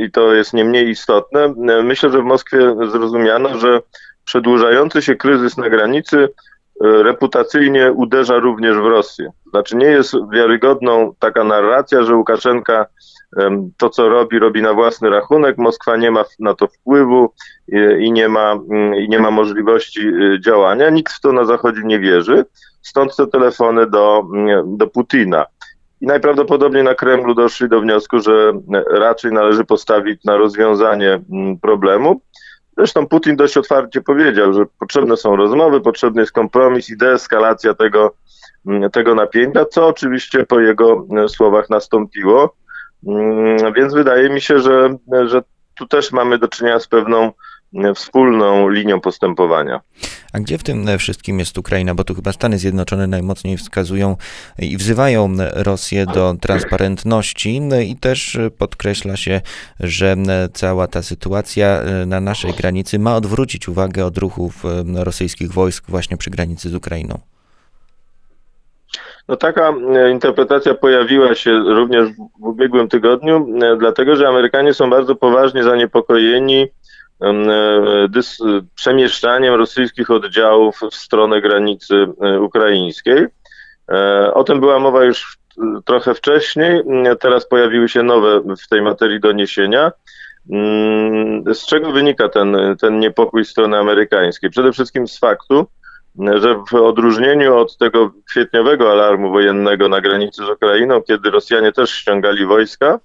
i 0.00 0.10
to 0.10 0.32
jest 0.32 0.52
nie 0.52 0.64
mniej 0.64 0.88
istotne, 0.88 1.54
myślę, 1.82 2.10
że 2.10 2.22
w 2.22 2.24
Moskwie 2.24 2.58
zrozumiano, 2.90 3.58
że 3.58 3.80
przedłużający 4.24 5.02
się 5.02 5.14
kryzys 5.14 5.56
na 5.56 5.70
granicy 5.70 6.28
reputacyjnie 6.80 7.92
uderza 7.92 8.38
również 8.38 8.76
w 8.76 8.86
Rosję. 8.86 9.30
Znaczy 9.50 9.76
nie 9.76 9.86
jest 9.86 10.14
wiarygodną 10.32 11.14
taka 11.18 11.44
narracja, 11.44 12.02
że 12.02 12.16
Łukaszenka 12.16 12.86
to, 13.76 13.90
co 13.90 14.08
robi, 14.08 14.38
robi 14.38 14.62
na 14.62 14.74
własny 14.74 15.10
rachunek. 15.10 15.58
Moskwa 15.58 15.96
nie 15.96 16.10
ma 16.10 16.24
na 16.38 16.54
to 16.54 16.66
wpływu 16.66 17.32
i 17.98 18.12
nie 18.12 18.28
ma, 18.28 18.52
mm, 18.52 18.94
i 18.94 19.08
nie 19.08 19.18
ma 19.18 19.30
możliwości 19.30 20.12
działania. 20.40 20.90
Nikt 20.90 21.12
w 21.12 21.20
to 21.20 21.32
na 21.32 21.44
Zachodzie 21.44 21.80
nie 21.84 22.00
wierzy. 22.00 22.44
Stąd 22.82 23.16
te 23.16 23.26
telefony 23.26 23.86
do, 23.86 24.22
mm, 24.34 24.76
do 24.76 24.86
Putina. 24.86 25.46
I 26.00 26.06
najprawdopodobniej 26.06 26.84
na 26.84 26.94
Kremlu 26.94 27.34
doszli 27.34 27.68
do 27.68 27.80
wniosku, 27.80 28.20
że 28.20 28.52
raczej 28.90 29.32
należy 29.32 29.64
postawić 29.64 30.24
na 30.24 30.36
rozwiązanie 30.36 31.20
mm, 31.32 31.58
problemu. 31.58 32.20
Zresztą 32.76 33.06
Putin 33.06 33.36
dość 33.36 33.56
otwarcie 33.56 34.00
powiedział, 34.00 34.52
że 34.52 34.64
potrzebne 34.78 35.16
są 35.16 35.36
rozmowy, 35.36 35.80
potrzebny 35.80 36.22
jest 36.22 36.32
kompromis 36.32 36.90
i 36.90 36.96
deeskalacja 36.96 37.74
tego, 37.74 38.14
mm, 38.66 38.90
tego 38.90 39.14
napięcia, 39.14 39.64
co 39.64 39.86
oczywiście 39.86 40.46
po 40.46 40.60
jego 40.60 41.06
e, 41.24 41.28
słowach 41.28 41.70
nastąpiło. 41.70 42.54
Mm, 43.06 43.72
więc 43.72 43.94
wydaje 43.94 44.30
mi 44.30 44.40
się, 44.40 44.58
że, 44.58 44.96
że 45.26 45.42
tu 45.74 45.86
też 45.86 46.12
mamy 46.12 46.38
do 46.38 46.48
czynienia 46.48 46.80
z 46.80 46.86
pewną 46.86 47.32
wspólną 47.94 48.68
linią 48.68 49.00
postępowania. 49.00 49.80
A 50.32 50.40
gdzie 50.40 50.58
w 50.58 50.62
tym 50.62 50.98
wszystkim 50.98 51.38
jest 51.38 51.58
Ukraina? 51.58 51.94
Bo 51.94 52.04
tu 52.04 52.14
chyba 52.14 52.32
Stany 52.32 52.58
Zjednoczone 52.58 53.06
najmocniej 53.06 53.56
wskazują 53.56 54.16
i 54.58 54.76
wzywają 54.76 55.28
Rosję 55.54 56.06
do 56.06 56.34
transparentności 56.40 57.60
i 57.88 57.96
też 57.96 58.38
podkreśla 58.58 59.16
się, 59.16 59.40
że 59.80 60.16
cała 60.52 60.86
ta 60.86 61.02
sytuacja 61.02 61.80
na 62.06 62.20
naszej 62.20 62.52
granicy 62.52 62.98
ma 62.98 63.16
odwrócić 63.16 63.68
uwagę 63.68 64.04
od 64.04 64.18
ruchów 64.18 64.62
rosyjskich 64.94 65.52
wojsk 65.52 65.84
właśnie 65.88 66.16
przy 66.16 66.30
granicy 66.30 66.68
z 66.68 66.74
Ukrainą. 66.74 67.18
No 69.28 69.36
taka 69.36 69.72
interpretacja 70.12 70.74
pojawiła 70.74 71.34
się 71.34 71.58
również 71.58 72.08
w 72.40 72.44
ubiegłym 72.44 72.88
tygodniu, 72.88 73.46
dlatego 73.78 74.16
że 74.16 74.28
Amerykanie 74.28 74.74
są 74.74 74.90
bardzo 74.90 75.16
poważnie 75.16 75.64
zaniepokojeni 75.64 76.66
E, 76.66 76.99
przemieszczaniem 78.74 79.54
rosyjskich 79.54 80.10
oddziałów 80.10 80.80
w 80.90 80.94
stronę 80.94 81.40
granicy 81.40 82.06
e, 82.20 82.40
ukraińskiej. 82.40 83.26
E, 83.92 84.34
o 84.34 84.44
tym 84.44 84.60
była 84.60 84.78
mowa 84.78 85.04
już 85.04 85.38
trochę 85.84 86.14
wcześniej, 86.14 86.82
teraz 87.20 87.48
pojawiły 87.48 87.88
się 87.88 88.02
nowe 88.02 88.40
w 88.64 88.68
tej 88.68 88.82
materii 88.82 89.20
doniesienia. 89.20 89.92
Mm, 90.50 91.54
z 91.54 91.66
czego 91.66 91.92
wynika 91.92 92.28
ten, 92.28 92.56
ten 92.80 92.98
niepokój 92.98 93.44
strony 93.44 93.78
amerykańskiej? 93.78 94.50
Przede 94.50 94.72
wszystkim 94.72 95.08
z 95.08 95.18
faktu, 95.18 95.66
że 96.34 96.62
w 96.70 96.74
odróżnieniu 96.74 97.56
od 97.56 97.78
tego 97.78 98.10
kwietniowego 98.28 98.92
alarmu 98.92 99.32
wojennego 99.32 99.88
na 99.88 100.00
granicy 100.00 100.44
z 100.44 100.50
Ukrainą, 100.50 101.02
kiedy 101.02 101.30
Rosjanie 101.30 101.72
też 101.72 101.90
ściągali 101.90 102.46
wojska, 102.46 102.98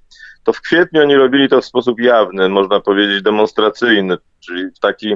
to 0.46 0.54
w 0.54 0.62
kwietniu 0.62 1.02
oni 1.02 1.16
robili 1.16 1.50
to 1.50 1.62
w 1.62 1.66
sposób 1.66 2.00
jawny, 2.00 2.50
można 2.50 2.80
powiedzieć 2.80 3.22
demonstracyjny, 3.22 4.18
czyli 4.46 4.66
w 4.72 4.80
taki, 4.80 5.16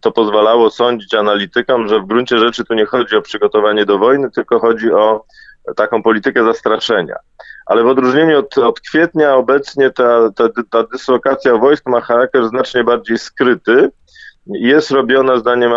to 0.00 0.12
pozwalało 0.12 0.70
sądzić 0.70 1.14
analitykom, 1.14 1.88
że 1.88 2.00
w 2.00 2.06
gruncie 2.06 2.38
rzeczy 2.38 2.64
tu 2.64 2.74
nie 2.74 2.86
chodzi 2.86 3.16
o 3.16 3.22
przygotowanie 3.22 3.84
do 3.84 3.98
wojny, 3.98 4.30
tylko 4.30 4.60
chodzi 4.60 4.92
o 4.92 5.24
taką 5.76 6.02
politykę 6.02 6.44
zastraszenia. 6.44 7.16
Ale 7.66 7.82
w 7.82 7.86
odróżnieniu 7.86 8.38
od, 8.38 8.58
od 8.58 8.80
kwietnia 8.80 9.34
obecnie 9.34 9.90
ta, 9.90 10.30
ta, 10.36 10.48
ta 10.70 10.82
dyslokacja 10.92 11.56
wojsk 11.56 11.88
ma 11.88 12.00
charakter 12.00 12.48
znacznie 12.48 12.84
bardziej 12.84 13.18
skryty, 13.18 13.90
jest 14.46 14.90
robiona 14.90 15.36
zdaniem 15.38 15.72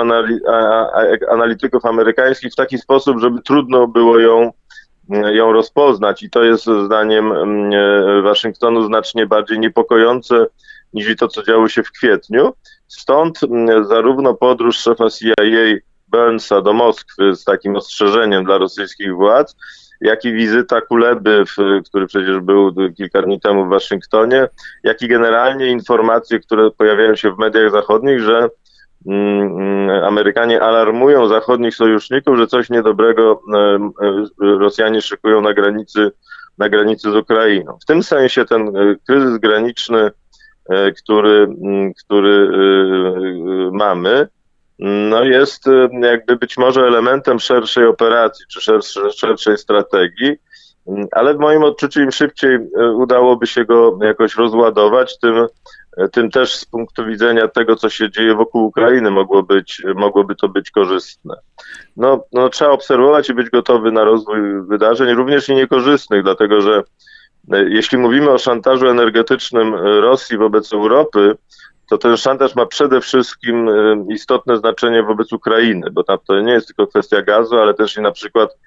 analityków 1.29 1.85
amerykańskich 1.85 2.51
w 2.51 2.55
taki 2.55 2.77
sposób, 2.77 3.19
żeby 3.19 3.41
trudno 3.41 3.87
było 3.87 4.19
ją 4.19 4.51
ją 5.09 5.51
rozpoznać 5.51 6.23
i 6.23 6.29
to 6.29 6.43
jest 6.43 6.65
zdaniem 6.85 7.31
mm, 7.31 7.73
e, 7.73 8.21
Waszyngtonu 8.21 8.87
znacznie 8.87 9.25
bardziej 9.25 9.59
niepokojące 9.59 10.45
niż 10.93 11.15
to, 11.15 11.27
co 11.27 11.43
działo 11.43 11.69
się 11.69 11.83
w 11.83 11.91
kwietniu. 11.91 12.53
Stąd 12.87 13.43
mm, 13.43 13.85
zarówno 13.85 14.33
podróż 14.33 14.77
szefa 14.77 15.09
CIA 15.09 15.43
Burnsa 16.07 16.61
do 16.61 16.73
Moskwy 16.73 17.35
z 17.35 17.43
takim 17.43 17.75
ostrzeżeniem 17.75 18.45
dla 18.45 18.57
rosyjskich 18.57 19.15
władz, 19.15 19.55
jak 20.01 20.25
i 20.25 20.33
wizyta 20.33 20.81
Kuleby, 20.81 21.43
który 21.85 22.07
przecież 22.07 22.39
był 22.39 22.75
kilka 22.97 23.21
dni 23.21 23.39
temu 23.39 23.65
w 23.65 23.69
Waszyngtonie, 23.69 24.47
jak 24.83 25.01
i 25.01 25.07
generalnie 25.07 25.67
informacje, 25.67 26.39
które 26.39 26.71
pojawiają 26.71 27.15
się 27.15 27.31
w 27.31 27.37
mediach 27.37 27.71
zachodnich, 27.71 28.19
że 28.19 28.49
Amerykanie 30.03 30.61
alarmują 30.61 31.27
zachodnich 31.27 31.75
sojuszników, 31.75 32.37
że 32.37 32.47
coś 32.47 32.69
niedobrego 32.69 33.41
e, 33.53 33.57
e, 33.57 34.25
Rosjanie 34.39 35.01
szykują 35.01 35.41
na 35.41 35.53
granicy, 35.53 36.11
na 36.57 36.69
granicy 36.69 37.11
z 37.11 37.15
Ukrainą. 37.15 37.77
W 37.81 37.85
tym 37.85 38.03
sensie 38.03 38.45
ten 38.45 38.77
e, 38.77 38.95
kryzys 39.07 39.37
graniczny, 39.37 40.11
który, 40.97 41.55
mm, 41.63 41.93
który 41.93 42.49
mamy, 43.71 44.27
no 44.79 45.23
jest 45.23 45.65
jakby 46.01 46.35
być 46.35 46.57
może 46.57 46.81
elementem 46.81 47.39
szerszej 47.39 47.85
operacji 47.85 48.45
czy 48.51 48.61
szerszej, 48.61 49.11
szerszej 49.11 49.57
strategii, 49.57 50.37
ale 51.11 51.33
w 51.33 51.39
moim 51.39 51.63
odczuciu 51.63 52.01
im 52.01 52.11
szybciej 52.11 52.59
udałoby 52.95 53.47
się 53.47 53.65
go 53.65 53.99
jakoś 54.01 54.35
rozładować, 54.35 55.19
tym 55.19 55.47
tym 56.11 56.31
też 56.31 56.55
z 56.55 56.65
punktu 56.65 57.05
widzenia 57.05 57.47
tego, 57.47 57.75
co 57.75 57.89
się 57.89 58.11
dzieje 58.11 58.35
wokół 58.35 58.65
Ukrainy, 58.65 59.11
mogło 59.11 59.43
być, 59.43 59.81
mogłoby 59.95 60.35
to 60.35 60.49
być 60.49 60.71
korzystne. 60.71 61.35
No, 61.97 62.23
no, 62.31 62.49
trzeba 62.49 62.71
obserwować 62.71 63.29
i 63.29 63.33
być 63.33 63.49
gotowy 63.49 63.91
na 63.91 64.03
rozwój 64.03 64.39
wydarzeń, 64.67 65.15
również 65.15 65.49
i 65.49 65.55
niekorzystnych, 65.55 66.23
dlatego 66.23 66.61
że 66.61 66.83
e, 67.53 67.63
jeśli 67.69 67.97
mówimy 67.97 68.29
o 68.31 68.37
szantażu 68.37 68.87
energetycznym 68.87 69.75
Rosji 69.75 70.37
wobec 70.37 70.73
Europy, 70.73 71.35
to 71.89 71.97
ten 71.97 72.17
szantaż 72.17 72.55
ma 72.55 72.65
przede 72.65 73.01
wszystkim 73.01 73.69
e, 73.69 74.05
istotne 74.09 74.57
znaczenie 74.57 75.03
wobec 75.03 75.33
Ukrainy, 75.33 75.91
bo 75.91 76.03
to 76.03 76.41
nie 76.41 76.53
jest 76.53 76.67
tylko 76.67 76.87
kwestia 76.87 77.21
gazu, 77.21 77.55
ale 77.59 77.73
też 77.73 77.97
i 77.97 78.01
na 78.01 78.11
przykład 78.11 78.49
e, 78.49 78.57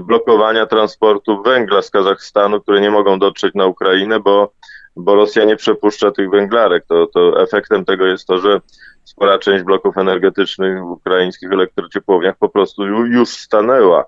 blokowania 0.00 0.66
transportu 0.66 1.42
węgla 1.42 1.82
z 1.82 1.90
Kazachstanu, 1.90 2.60
które 2.60 2.80
nie 2.80 2.90
mogą 2.90 3.18
dotrzeć 3.18 3.54
na 3.54 3.66
Ukrainę, 3.66 4.20
bo 4.20 4.52
bo 4.96 5.14
Rosja 5.14 5.44
nie 5.44 5.56
przepuszcza 5.56 6.10
tych 6.10 6.30
węglarek. 6.30 6.84
To, 6.86 7.06
to 7.06 7.42
efektem 7.42 7.84
tego 7.84 8.06
jest 8.06 8.26
to, 8.26 8.38
że 8.38 8.60
spora 9.04 9.38
część 9.38 9.64
bloków 9.64 9.98
energetycznych 9.98 10.80
w 10.80 10.90
ukraińskich 10.90 11.52
elektrociepłowniach 11.52 12.36
po 12.38 12.48
prostu 12.48 12.86
już 12.86 13.28
stanęła 13.28 14.04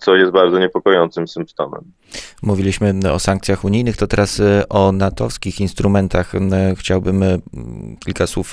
co 0.00 0.16
jest 0.16 0.32
bardzo 0.32 0.58
niepokojącym 0.58 1.28
symptomem. 1.28 1.92
Mówiliśmy 2.42 2.94
o 3.12 3.18
sankcjach 3.18 3.64
unijnych, 3.64 3.96
to 3.96 4.06
teraz 4.06 4.40
e, 4.40 4.68
o 4.68 4.92
natowskich 4.92 5.60
instrumentach 5.60 6.32
chciałbym 6.76 7.22
e, 7.22 7.38
kilka 8.04 8.26
słów 8.26 8.52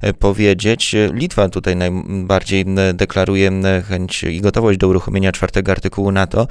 e, 0.00 0.14
powiedzieć. 0.14 0.96
Litwa 1.12 1.48
tutaj 1.48 1.76
najbardziej 1.76 2.64
deklaruje 2.94 3.50
chęć 3.88 4.22
i 4.22 4.40
gotowość 4.40 4.78
do 4.78 4.88
uruchomienia 4.88 5.32
czwartego 5.32 5.72
artykułu 5.72 6.12
NATO. 6.12 6.46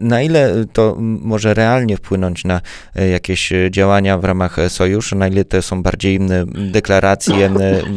Na 0.00 0.22
ile 0.22 0.64
to 0.72 0.96
może 0.98 1.54
realnie 1.54 1.96
wpłynąć 1.96 2.44
na 2.44 2.60
jakieś 2.94 3.52
działania 3.70 4.18
w 4.18 4.24
ramach 4.24 4.56
sojuszu, 4.68 5.16
na 5.16 5.28
ile 5.28 5.44
to 5.44 5.62
są 5.62 5.82
bardziej 5.82 6.20
deklaracje 6.72 7.50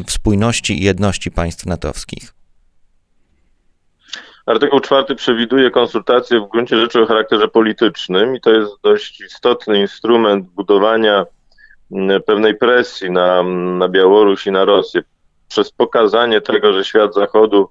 spójności 0.08 0.80
i 0.80 0.84
jedności 0.84 1.32
państw 1.32 1.66
natowskich? 1.66 2.39
Artykuł 4.50 4.80
czwarty 4.80 5.16
przewiduje 5.16 5.72
konsultacje 5.72 6.40
w 6.40 6.50
gruncie 6.50 6.78
rzeczy 6.78 7.02
o 7.02 7.06
charakterze 7.06 7.48
politycznym 7.48 8.36
i 8.36 8.42
to 8.42 8.52
jest 8.52 8.72
dość 8.84 9.22
istotny 9.22 9.80
instrument 9.80 10.50
budowania 10.50 11.26
mm, 11.92 12.22
pewnej 12.22 12.56
presji 12.56 13.12
na, 13.12 13.44
na 13.78 13.90
Białoruś 13.90 14.48
i 14.48 14.52
na 14.52 14.66
Rosję. 14.66 15.02
Przez 15.50 15.72
pokazanie 15.72 16.42
tego, 16.42 16.74
że 16.74 16.86
świat 16.86 17.14
Zachodu 17.14 17.70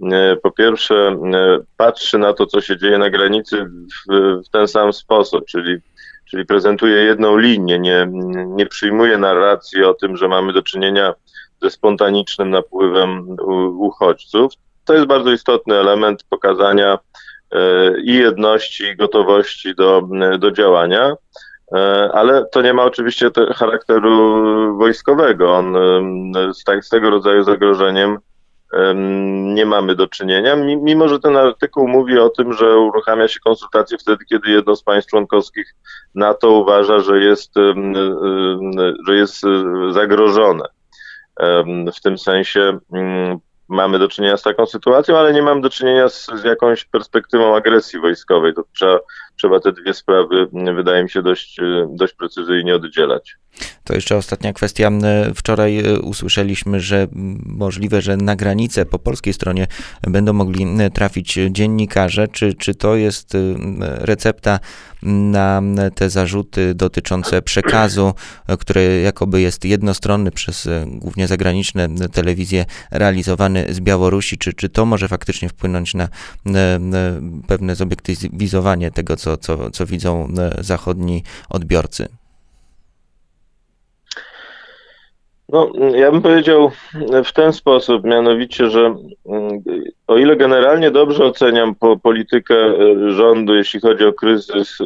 mm, 0.00 0.36
po 0.42 0.50
pierwsze 0.50 1.06
mm, 1.06 1.34
patrzy 1.76 2.18
na 2.18 2.32
to, 2.32 2.46
co 2.46 2.60
się 2.60 2.78
dzieje 2.78 2.98
na 2.98 3.10
granicy 3.10 3.64
w, 3.64 4.12
w 4.46 4.48
ten 4.48 4.68
sam 4.68 4.92
sposób, 4.92 5.44
czyli, 5.46 5.76
czyli 6.30 6.46
prezentuje 6.46 6.96
jedną 6.96 7.36
linię, 7.36 7.78
nie, 7.78 8.08
nie 8.46 8.66
przyjmuje 8.66 9.18
narracji 9.18 9.84
o 9.84 9.94
tym, 9.94 10.16
że 10.16 10.28
mamy 10.28 10.52
do 10.52 10.62
czynienia 10.62 11.14
ze 11.62 11.70
spontanicznym 11.70 12.50
napływem 12.50 13.36
uchodźców, 13.78 14.52
to 14.86 14.94
jest 14.94 15.06
bardzo 15.06 15.32
istotny 15.32 15.74
element 15.74 16.24
pokazania 16.30 16.98
e, 17.52 18.00
i 18.00 18.14
jedności, 18.14 18.84
i 18.84 18.96
gotowości 18.96 19.74
do, 19.74 20.08
do 20.38 20.50
działania. 20.50 21.16
E, 21.76 22.10
ale 22.12 22.46
to 22.52 22.62
nie 22.62 22.74
ma 22.74 22.84
oczywiście 22.84 23.30
charakteru 23.54 24.78
wojskowego. 24.78 25.54
On 25.54 25.74
z, 26.54 26.64
tak, 26.64 26.84
z 26.84 26.88
tego 26.88 27.10
rodzaju 27.10 27.42
zagrożeniem 27.42 28.18
nie 29.54 29.66
mamy 29.66 29.94
do 29.94 30.06
czynienia, 30.06 30.56
mimo 30.56 31.08
że 31.08 31.20
ten 31.20 31.36
artykuł 31.36 31.88
mówi 31.88 32.18
o 32.18 32.28
tym, 32.28 32.52
że 32.52 32.78
uruchamia 32.78 33.28
się 33.28 33.40
konsultacje 33.40 33.98
wtedy, 33.98 34.24
kiedy 34.24 34.50
jedno 34.50 34.76
z 34.76 34.82
państw 34.82 35.10
członkowskich 35.10 35.74
NATO 36.14 36.50
uważa, 36.50 36.98
że 36.98 37.20
jest, 37.20 37.54
że 39.06 39.16
jest 39.16 39.42
zagrożone. 39.90 40.64
W 41.96 42.00
tym 42.02 42.18
sensie 42.18 42.78
mamy 43.68 43.98
do 43.98 44.08
czynienia 44.08 44.36
z 44.36 44.42
taką 44.42 44.66
sytuacją, 44.66 45.18
ale 45.18 45.32
nie 45.32 45.42
mamy 45.42 45.60
do 45.60 45.70
czynienia 45.70 46.08
z, 46.08 46.26
z 46.26 46.44
jakąś 46.44 46.84
perspektywą 46.84 47.56
agresji 47.56 48.00
wojskowej. 48.00 48.54
To 48.54 48.64
trzeba, 48.74 48.98
trzeba 49.36 49.60
te 49.60 49.72
dwie 49.72 49.94
sprawy, 49.94 50.48
wydaje 50.74 51.02
mi 51.02 51.10
się, 51.10 51.22
dość, 51.22 51.60
dość 51.88 52.14
precyzyjnie 52.14 52.74
oddzielać. 52.74 53.36
To 53.84 53.94
jeszcze 53.94 54.16
ostatnia 54.16 54.52
kwestia. 54.52 54.90
Wczoraj 55.34 55.78
e, 55.78 56.00
usłyszeliśmy, 56.00 56.80
że 56.80 57.06
możliwe, 57.46 58.02
że 58.02 58.16
na 58.16 58.36
granicę 58.36 58.86
po 58.86 58.98
polskiej 58.98 59.34
stronie 59.34 59.66
będą 60.02 60.32
mogli 60.32 60.66
trafić 60.94 61.38
dziennikarze. 61.50 62.28
Czy, 62.28 62.54
czy 62.54 62.74
to 62.74 62.96
jest 62.96 63.36
recepta 63.80 64.60
na 65.02 65.62
te 65.94 66.10
zarzuty 66.10 66.74
dotyczące 66.74 67.42
przekazu, 67.42 68.14
który 68.58 69.00
jakoby 69.04 69.40
jest 69.40 69.64
jednostronny 69.64 70.30
przez 70.30 70.66
e, 70.66 70.84
głównie 70.88 71.26
zagraniczne 71.26 71.88
telewizje 72.12 72.64
realizowany 72.90 73.66
z 73.74 73.80
Białorusi? 73.80 74.38
Czy, 74.38 74.52
czy 74.52 74.68
to 74.68 74.86
może 74.86 75.08
faktycznie 75.08 75.48
wpłynąć 75.48 75.94
na 75.94 76.08
pewne 77.46 77.74
zobiektywizowanie 77.74 78.90
tego, 78.90 79.16
co, 79.16 79.36
co, 79.36 79.70
co 79.70 79.86
widzą 79.86 80.34
zachodni 80.60 81.22
odbiorcy? 81.48 82.08
No, 85.48 85.70
ja 85.94 86.10
bym 86.10 86.22
powiedział 86.22 86.70
w 87.24 87.32
ten 87.32 87.52
sposób, 87.52 88.04
mianowicie, 88.04 88.70
że 88.70 88.80
mm, 89.26 89.62
o 90.06 90.16
ile 90.16 90.36
generalnie 90.36 90.90
dobrze 90.90 91.24
oceniam 91.24 91.74
po 91.74 91.96
politykę 91.96 92.54
e, 92.54 93.10
rządu, 93.10 93.54
jeśli 93.54 93.80
chodzi 93.80 94.04
o 94.04 94.12
kryzys, 94.12 94.78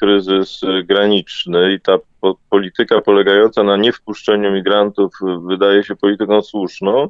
kryzys 0.00 0.60
graniczny 0.84 1.72
i 1.72 1.80
ta 1.80 1.98
polityka 2.50 3.00
polegająca 3.00 3.62
na 3.62 3.76
niewpuszczeniu 3.76 4.52
migrantów 4.52 5.12
wydaje 5.46 5.84
się 5.84 5.96
polityką 5.96 6.42
słuszną, 6.42 7.08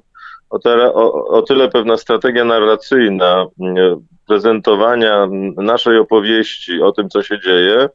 o 1.28 1.42
tyle 1.42 1.68
pewna 1.68 1.96
strategia 1.96 2.44
narracyjna 2.44 3.46
prezentowania 4.26 5.28
naszej 5.56 5.98
opowieści 5.98 6.82
o 6.82 6.92
tym, 6.92 7.08
co 7.08 7.22
się 7.22 7.40
dzieje, 7.40 7.88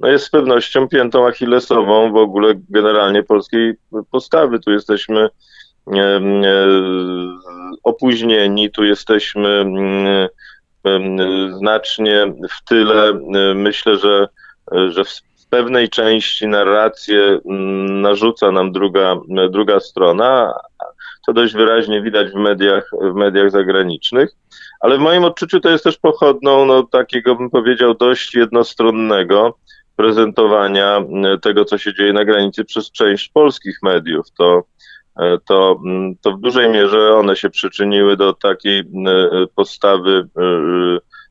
no 0.00 0.08
jest 0.08 0.24
z 0.24 0.30
pewnością 0.30 0.88
piętą 0.88 1.26
achillesową 1.26 2.12
w 2.12 2.16
ogóle 2.16 2.54
generalnie 2.70 3.22
polskiej 3.22 3.74
postawy. 4.10 4.60
Tu 4.60 4.70
jesteśmy 4.70 5.28
opóźnieni, 7.82 8.70
tu 8.70 8.84
jesteśmy 8.84 9.64
znacznie 11.58 12.34
w 12.50 12.64
tyle. 12.64 13.12
Myślę, 13.54 13.96
że, 13.96 14.28
że 14.88 15.04
w 15.04 15.46
pewnej 15.50 15.88
części 15.88 16.46
narrację 16.46 17.38
narzuca 17.88 18.52
nam 18.52 18.72
druga, 18.72 19.16
druga 19.50 19.80
strona. 19.80 20.54
To 21.26 21.32
dość 21.32 21.54
wyraźnie 21.54 22.02
widać 22.02 22.30
w 22.30 22.34
mediach, 22.34 22.90
w 23.12 23.14
mediach 23.14 23.50
zagranicznych, 23.50 24.30
ale 24.80 24.98
w 24.98 25.00
moim 25.00 25.24
odczuciu 25.24 25.60
to 25.60 25.70
jest 25.70 25.84
też 25.84 25.98
pochodną 25.98 26.66
no, 26.66 26.82
takiego, 26.82 27.36
bym 27.36 27.50
powiedział, 27.50 27.94
dość 27.94 28.34
jednostronnego 28.34 29.58
prezentowania 29.96 30.98
e, 30.98 31.38
tego, 31.38 31.64
co 31.64 31.78
się 31.78 31.94
dzieje 31.94 32.12
na 32.12 32.24
granicy 32.24 32.64
przez 32.64 32.90
część 32.90 33.28
polskich 33.28 33.78
mediów. 33.82 34.26
To, 34.38 34.62
e, 35.20 35.38
to, 35.46 35.80
mm, 35.84 36.16
to 36.20 36.32
w 36.32 36.40
dużej 36.40 36.70
mierze 36.70 37.14
one 37.14 37.36
się 37.36 37.50
przyczyniły 37.50 38.16
do 38.16 38.32
takiej 38.32 38.80
e, 38.80 38.84
postawy 39.54 40.28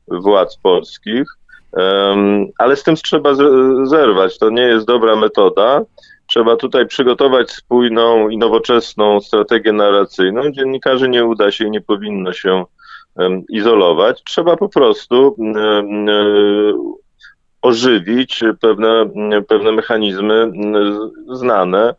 władz 0.08 0.56
polskich. 0.56 1.24
Ale 2.58 2.76
z 2.76 2.82
tym 2.82 2.96
trzeba 2.96 3.34
zerwać. 3.84 4.38
To 4.38 4.50
nie 4.50 4.62
jest 4.62 4.86
dobra 4.86 5.16
metoda. 5.16 5.82
Trzeba 6.34 6.56
tutaj 6.56 6.86
przygotować 6.86 7.50
spójną 7.50 8.28
i 8.28 8.38
nowoczesną 8.38 9.20
strategię 9.20 9.72
narracyjną. 9.72 10.52
Dziennikarzy 10.52 11.08
nie 11.08 11.24
uda 11.24 11.50
się 11.50 11.66
i 11.66 11.70
nie 11.70 11.80
powinno 11.80 12.32
się 12.32 12.64
izolować. 13.48 14.22
Trzeba 14.24 14.56
po 14.56 14.68
prostu 14.68 15.36
ożywić 17.62 18.44
pewne, 18.60 19.10
pewne 19.48 19.72
mechanizmy 19.72 20.52
znane, 21.32 21.94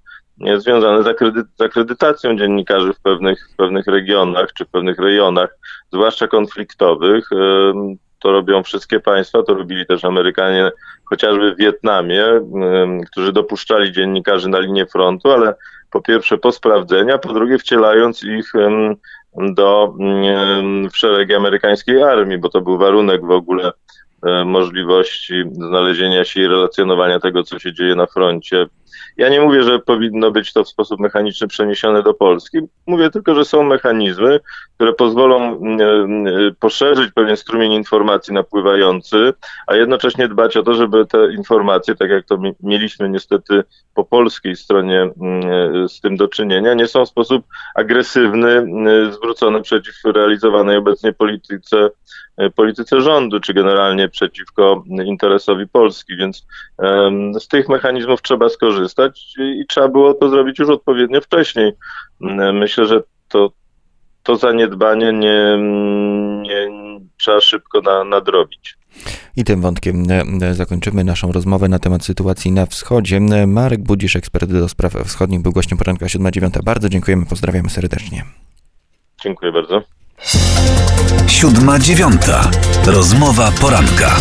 związane 0.58 1.04
z, 1.04 1.18
z 1.58 1.62
akredytacją 1.62 2.38
dziennikarzy 2.38 2.94
w 2.94 3.00
pewnych, 3.00 3.50
w 3.54 3.56
pewnych 3.56 3.88
regionach 3.88 4.54
czy 4.54 4.66
w 4.66 4.70
pewnych 4.70 5.00
rejonach, 5.00 5.58
zwłaszcza 5.94 6.28
konfliktowych. 6.28 7.30
To 8.26 8.32
robią 8.32 8.64
wszystkie 8.64 9.00
państwa, 9.00 9.44
to 9.44 9.54
robili 9.54 9.86
też 9.86 10.06
Amerykanie, 10.06 10.72
chociażby 11.04 11.54
w 11.54 11.58
Wietnamie, 11.58 12.26
którzy 13.12 13.34
dopuszczali 13.34 13.92
dziennikarzy 13.92 14.50
na 14.50 14.60
linię 14.60 14.86
frontu, 14.86 15.32
ale 15.32 15.54
po 15.92 16.02
pierwsze 16.02 16.38
po 16.38 16.52
sprawdzenia, 16.52 17.18
po 17.18 17.34
drugie 17.34 17.58
wcielając 17.58 18.24
ich 18.24 18.52
do 19.38 19.94
w 20.92 20.98
szeregi 20.98 21.36
amerykańskiej 21.36 22.04
armii, 22.04 22.38
bo 22.38 22.50
to 22.50 22.62
był 22.62 22.78
warunek 22.78 23.26
w 23.26 23.32
ogóle 23.32 23.72
E, 24.26 24.46
możliwości 24.46 25.44
znalezienia 25.52 26.26
się 26.26 26.42
i 26.42 26.48
relacjonowania 26.48 27.20
tego, 27.20 27.44
co 27.44 27.60
się 27.60 27.74
dzieje 27.74 27.96
na 27.96 28.06
froncie 28.06 28.66
Ja 29.18 29.30
nie 29.30 29.42
mówię, 29.42 29.64
że 29.64 29.80
powinno 29.80 30.32
być 30.32 30.54
to 30.54 30.64
w 30.64 30.70
sposób 30.70 31.00
mechaniczny 31.00 31.48
przeniesione 31.48 32.04
do 32.04 32.14
Polski. 32.14 32.60
Mówię 32.88 33.10
tylko, 33.10 33.36
że 33.36 33.46
są 33.46 33.64
mechanizmy, 33.64 34.40
które 34.76 34.94
pozwolą 34.94 35.62
poszerzyć 36.60 37.12
pewien 37.14 37.38
strumień 37.38 37.74
informacji 37.74 38.34
napływający, 38.34 39.34
a 39.68 39.76
jednocześnie 39.76 40.28
dbać 40.28 40.58
o 40.58 40.64
to, 40.64 40.74
żeby 40.74 41.06
te 41.06 41.34
informacje, 41.34 41.96
tak 41.96 42.10
jak 42.10 42.26
to 42.26 42.38
mieliśmy 42.64 43.10
niestety 43.10 43.64
po 43.94 44.04
polskiej 44.04 44.56
stronie 44.56 45.10
z 45.88 46.02
tym 46.02 46.18
do 46.18 46.28
czynienia, 46.28 46.74
nie 46.74 46.88
są 46.88 47.06
w 47.06 47.10
sposób 47.10 47.46
agresywny 47.76 48.68
zwrócone 49.12 49.62
przeciw 49.62 49.96
realizowanej 50.06 50.78
obecnie 50.78 51.14
polityce, 51.14 51.90
polityce 52.56 53.02
rządu, 53.02 53.40
czy 53.40 53.54
generalnie 53.54 54.10
przeciwko 54.10 54.84
interesowi 55.06 55.68
Polski, 55.68 56.18
więc 56.18 56.46
z 57.40 57.48
tych 57.48 57.70
mechanizmów 57.70 58.22
trzeba 58.22 58.50
skorzystać 58.50 58.85
i 59.38 59.66
trzeba 59.70 59.88
było 59.88 60.14
to 60.14 60.30
zrobić 60.30 60.60
już 60.60 60.70
odpowiednio 60.70 61.22
wcześniej. 61.22 61.72
Myślę, 62.54 62.86
że 62.86 63.04
to, 63.28 63.52
to 64.24 64.36
zaniedbanie 64.36 65.14
nie, 65.14 65.58
nie 66.42 66.70
trzeba 67.18 67.42
szybko 67.42 67.82
na, 67.82 68.04
nadrobić. 68.04 68.78
I 69.38 69.44
tym 69.44 69.62
wątkiem 69.62 70.04
e, 70.42 70.54
zakończymy 70.54 71.04
naszą 71.04 71.32
rozmowę 71.32 71.70
na 71.70 71.80
temat 71.80 72.06
sytuacji 72.06 72.52
na 72.52 72.66
wschodzie. 72.66 73.20
Marek 73.48 73.84
Budzisz, 73.84 74.16
ekspert 74.16 74.52
do 74.52 74.70
spraw 74.70 74.94
wschodnich, 74.94 75.42
był 75.42 75.52
gościem 75.52 75.78
poranka 75.78 76.06
7.9. 76.06 76.64
Bardzo 76.64 76.90
dziękujemy, 76.90 77.26
pozdrawiamy 77.26 77.70
serdecznie. 77.70 78.24
Dziękuję 79.24 79.52
bardzo. 79.52 79.82
Siódma 81.28 81.80
dziewiąta. 81.80 82.52
Rozmowa 82.86 83.52
poranka. 83.62 84.16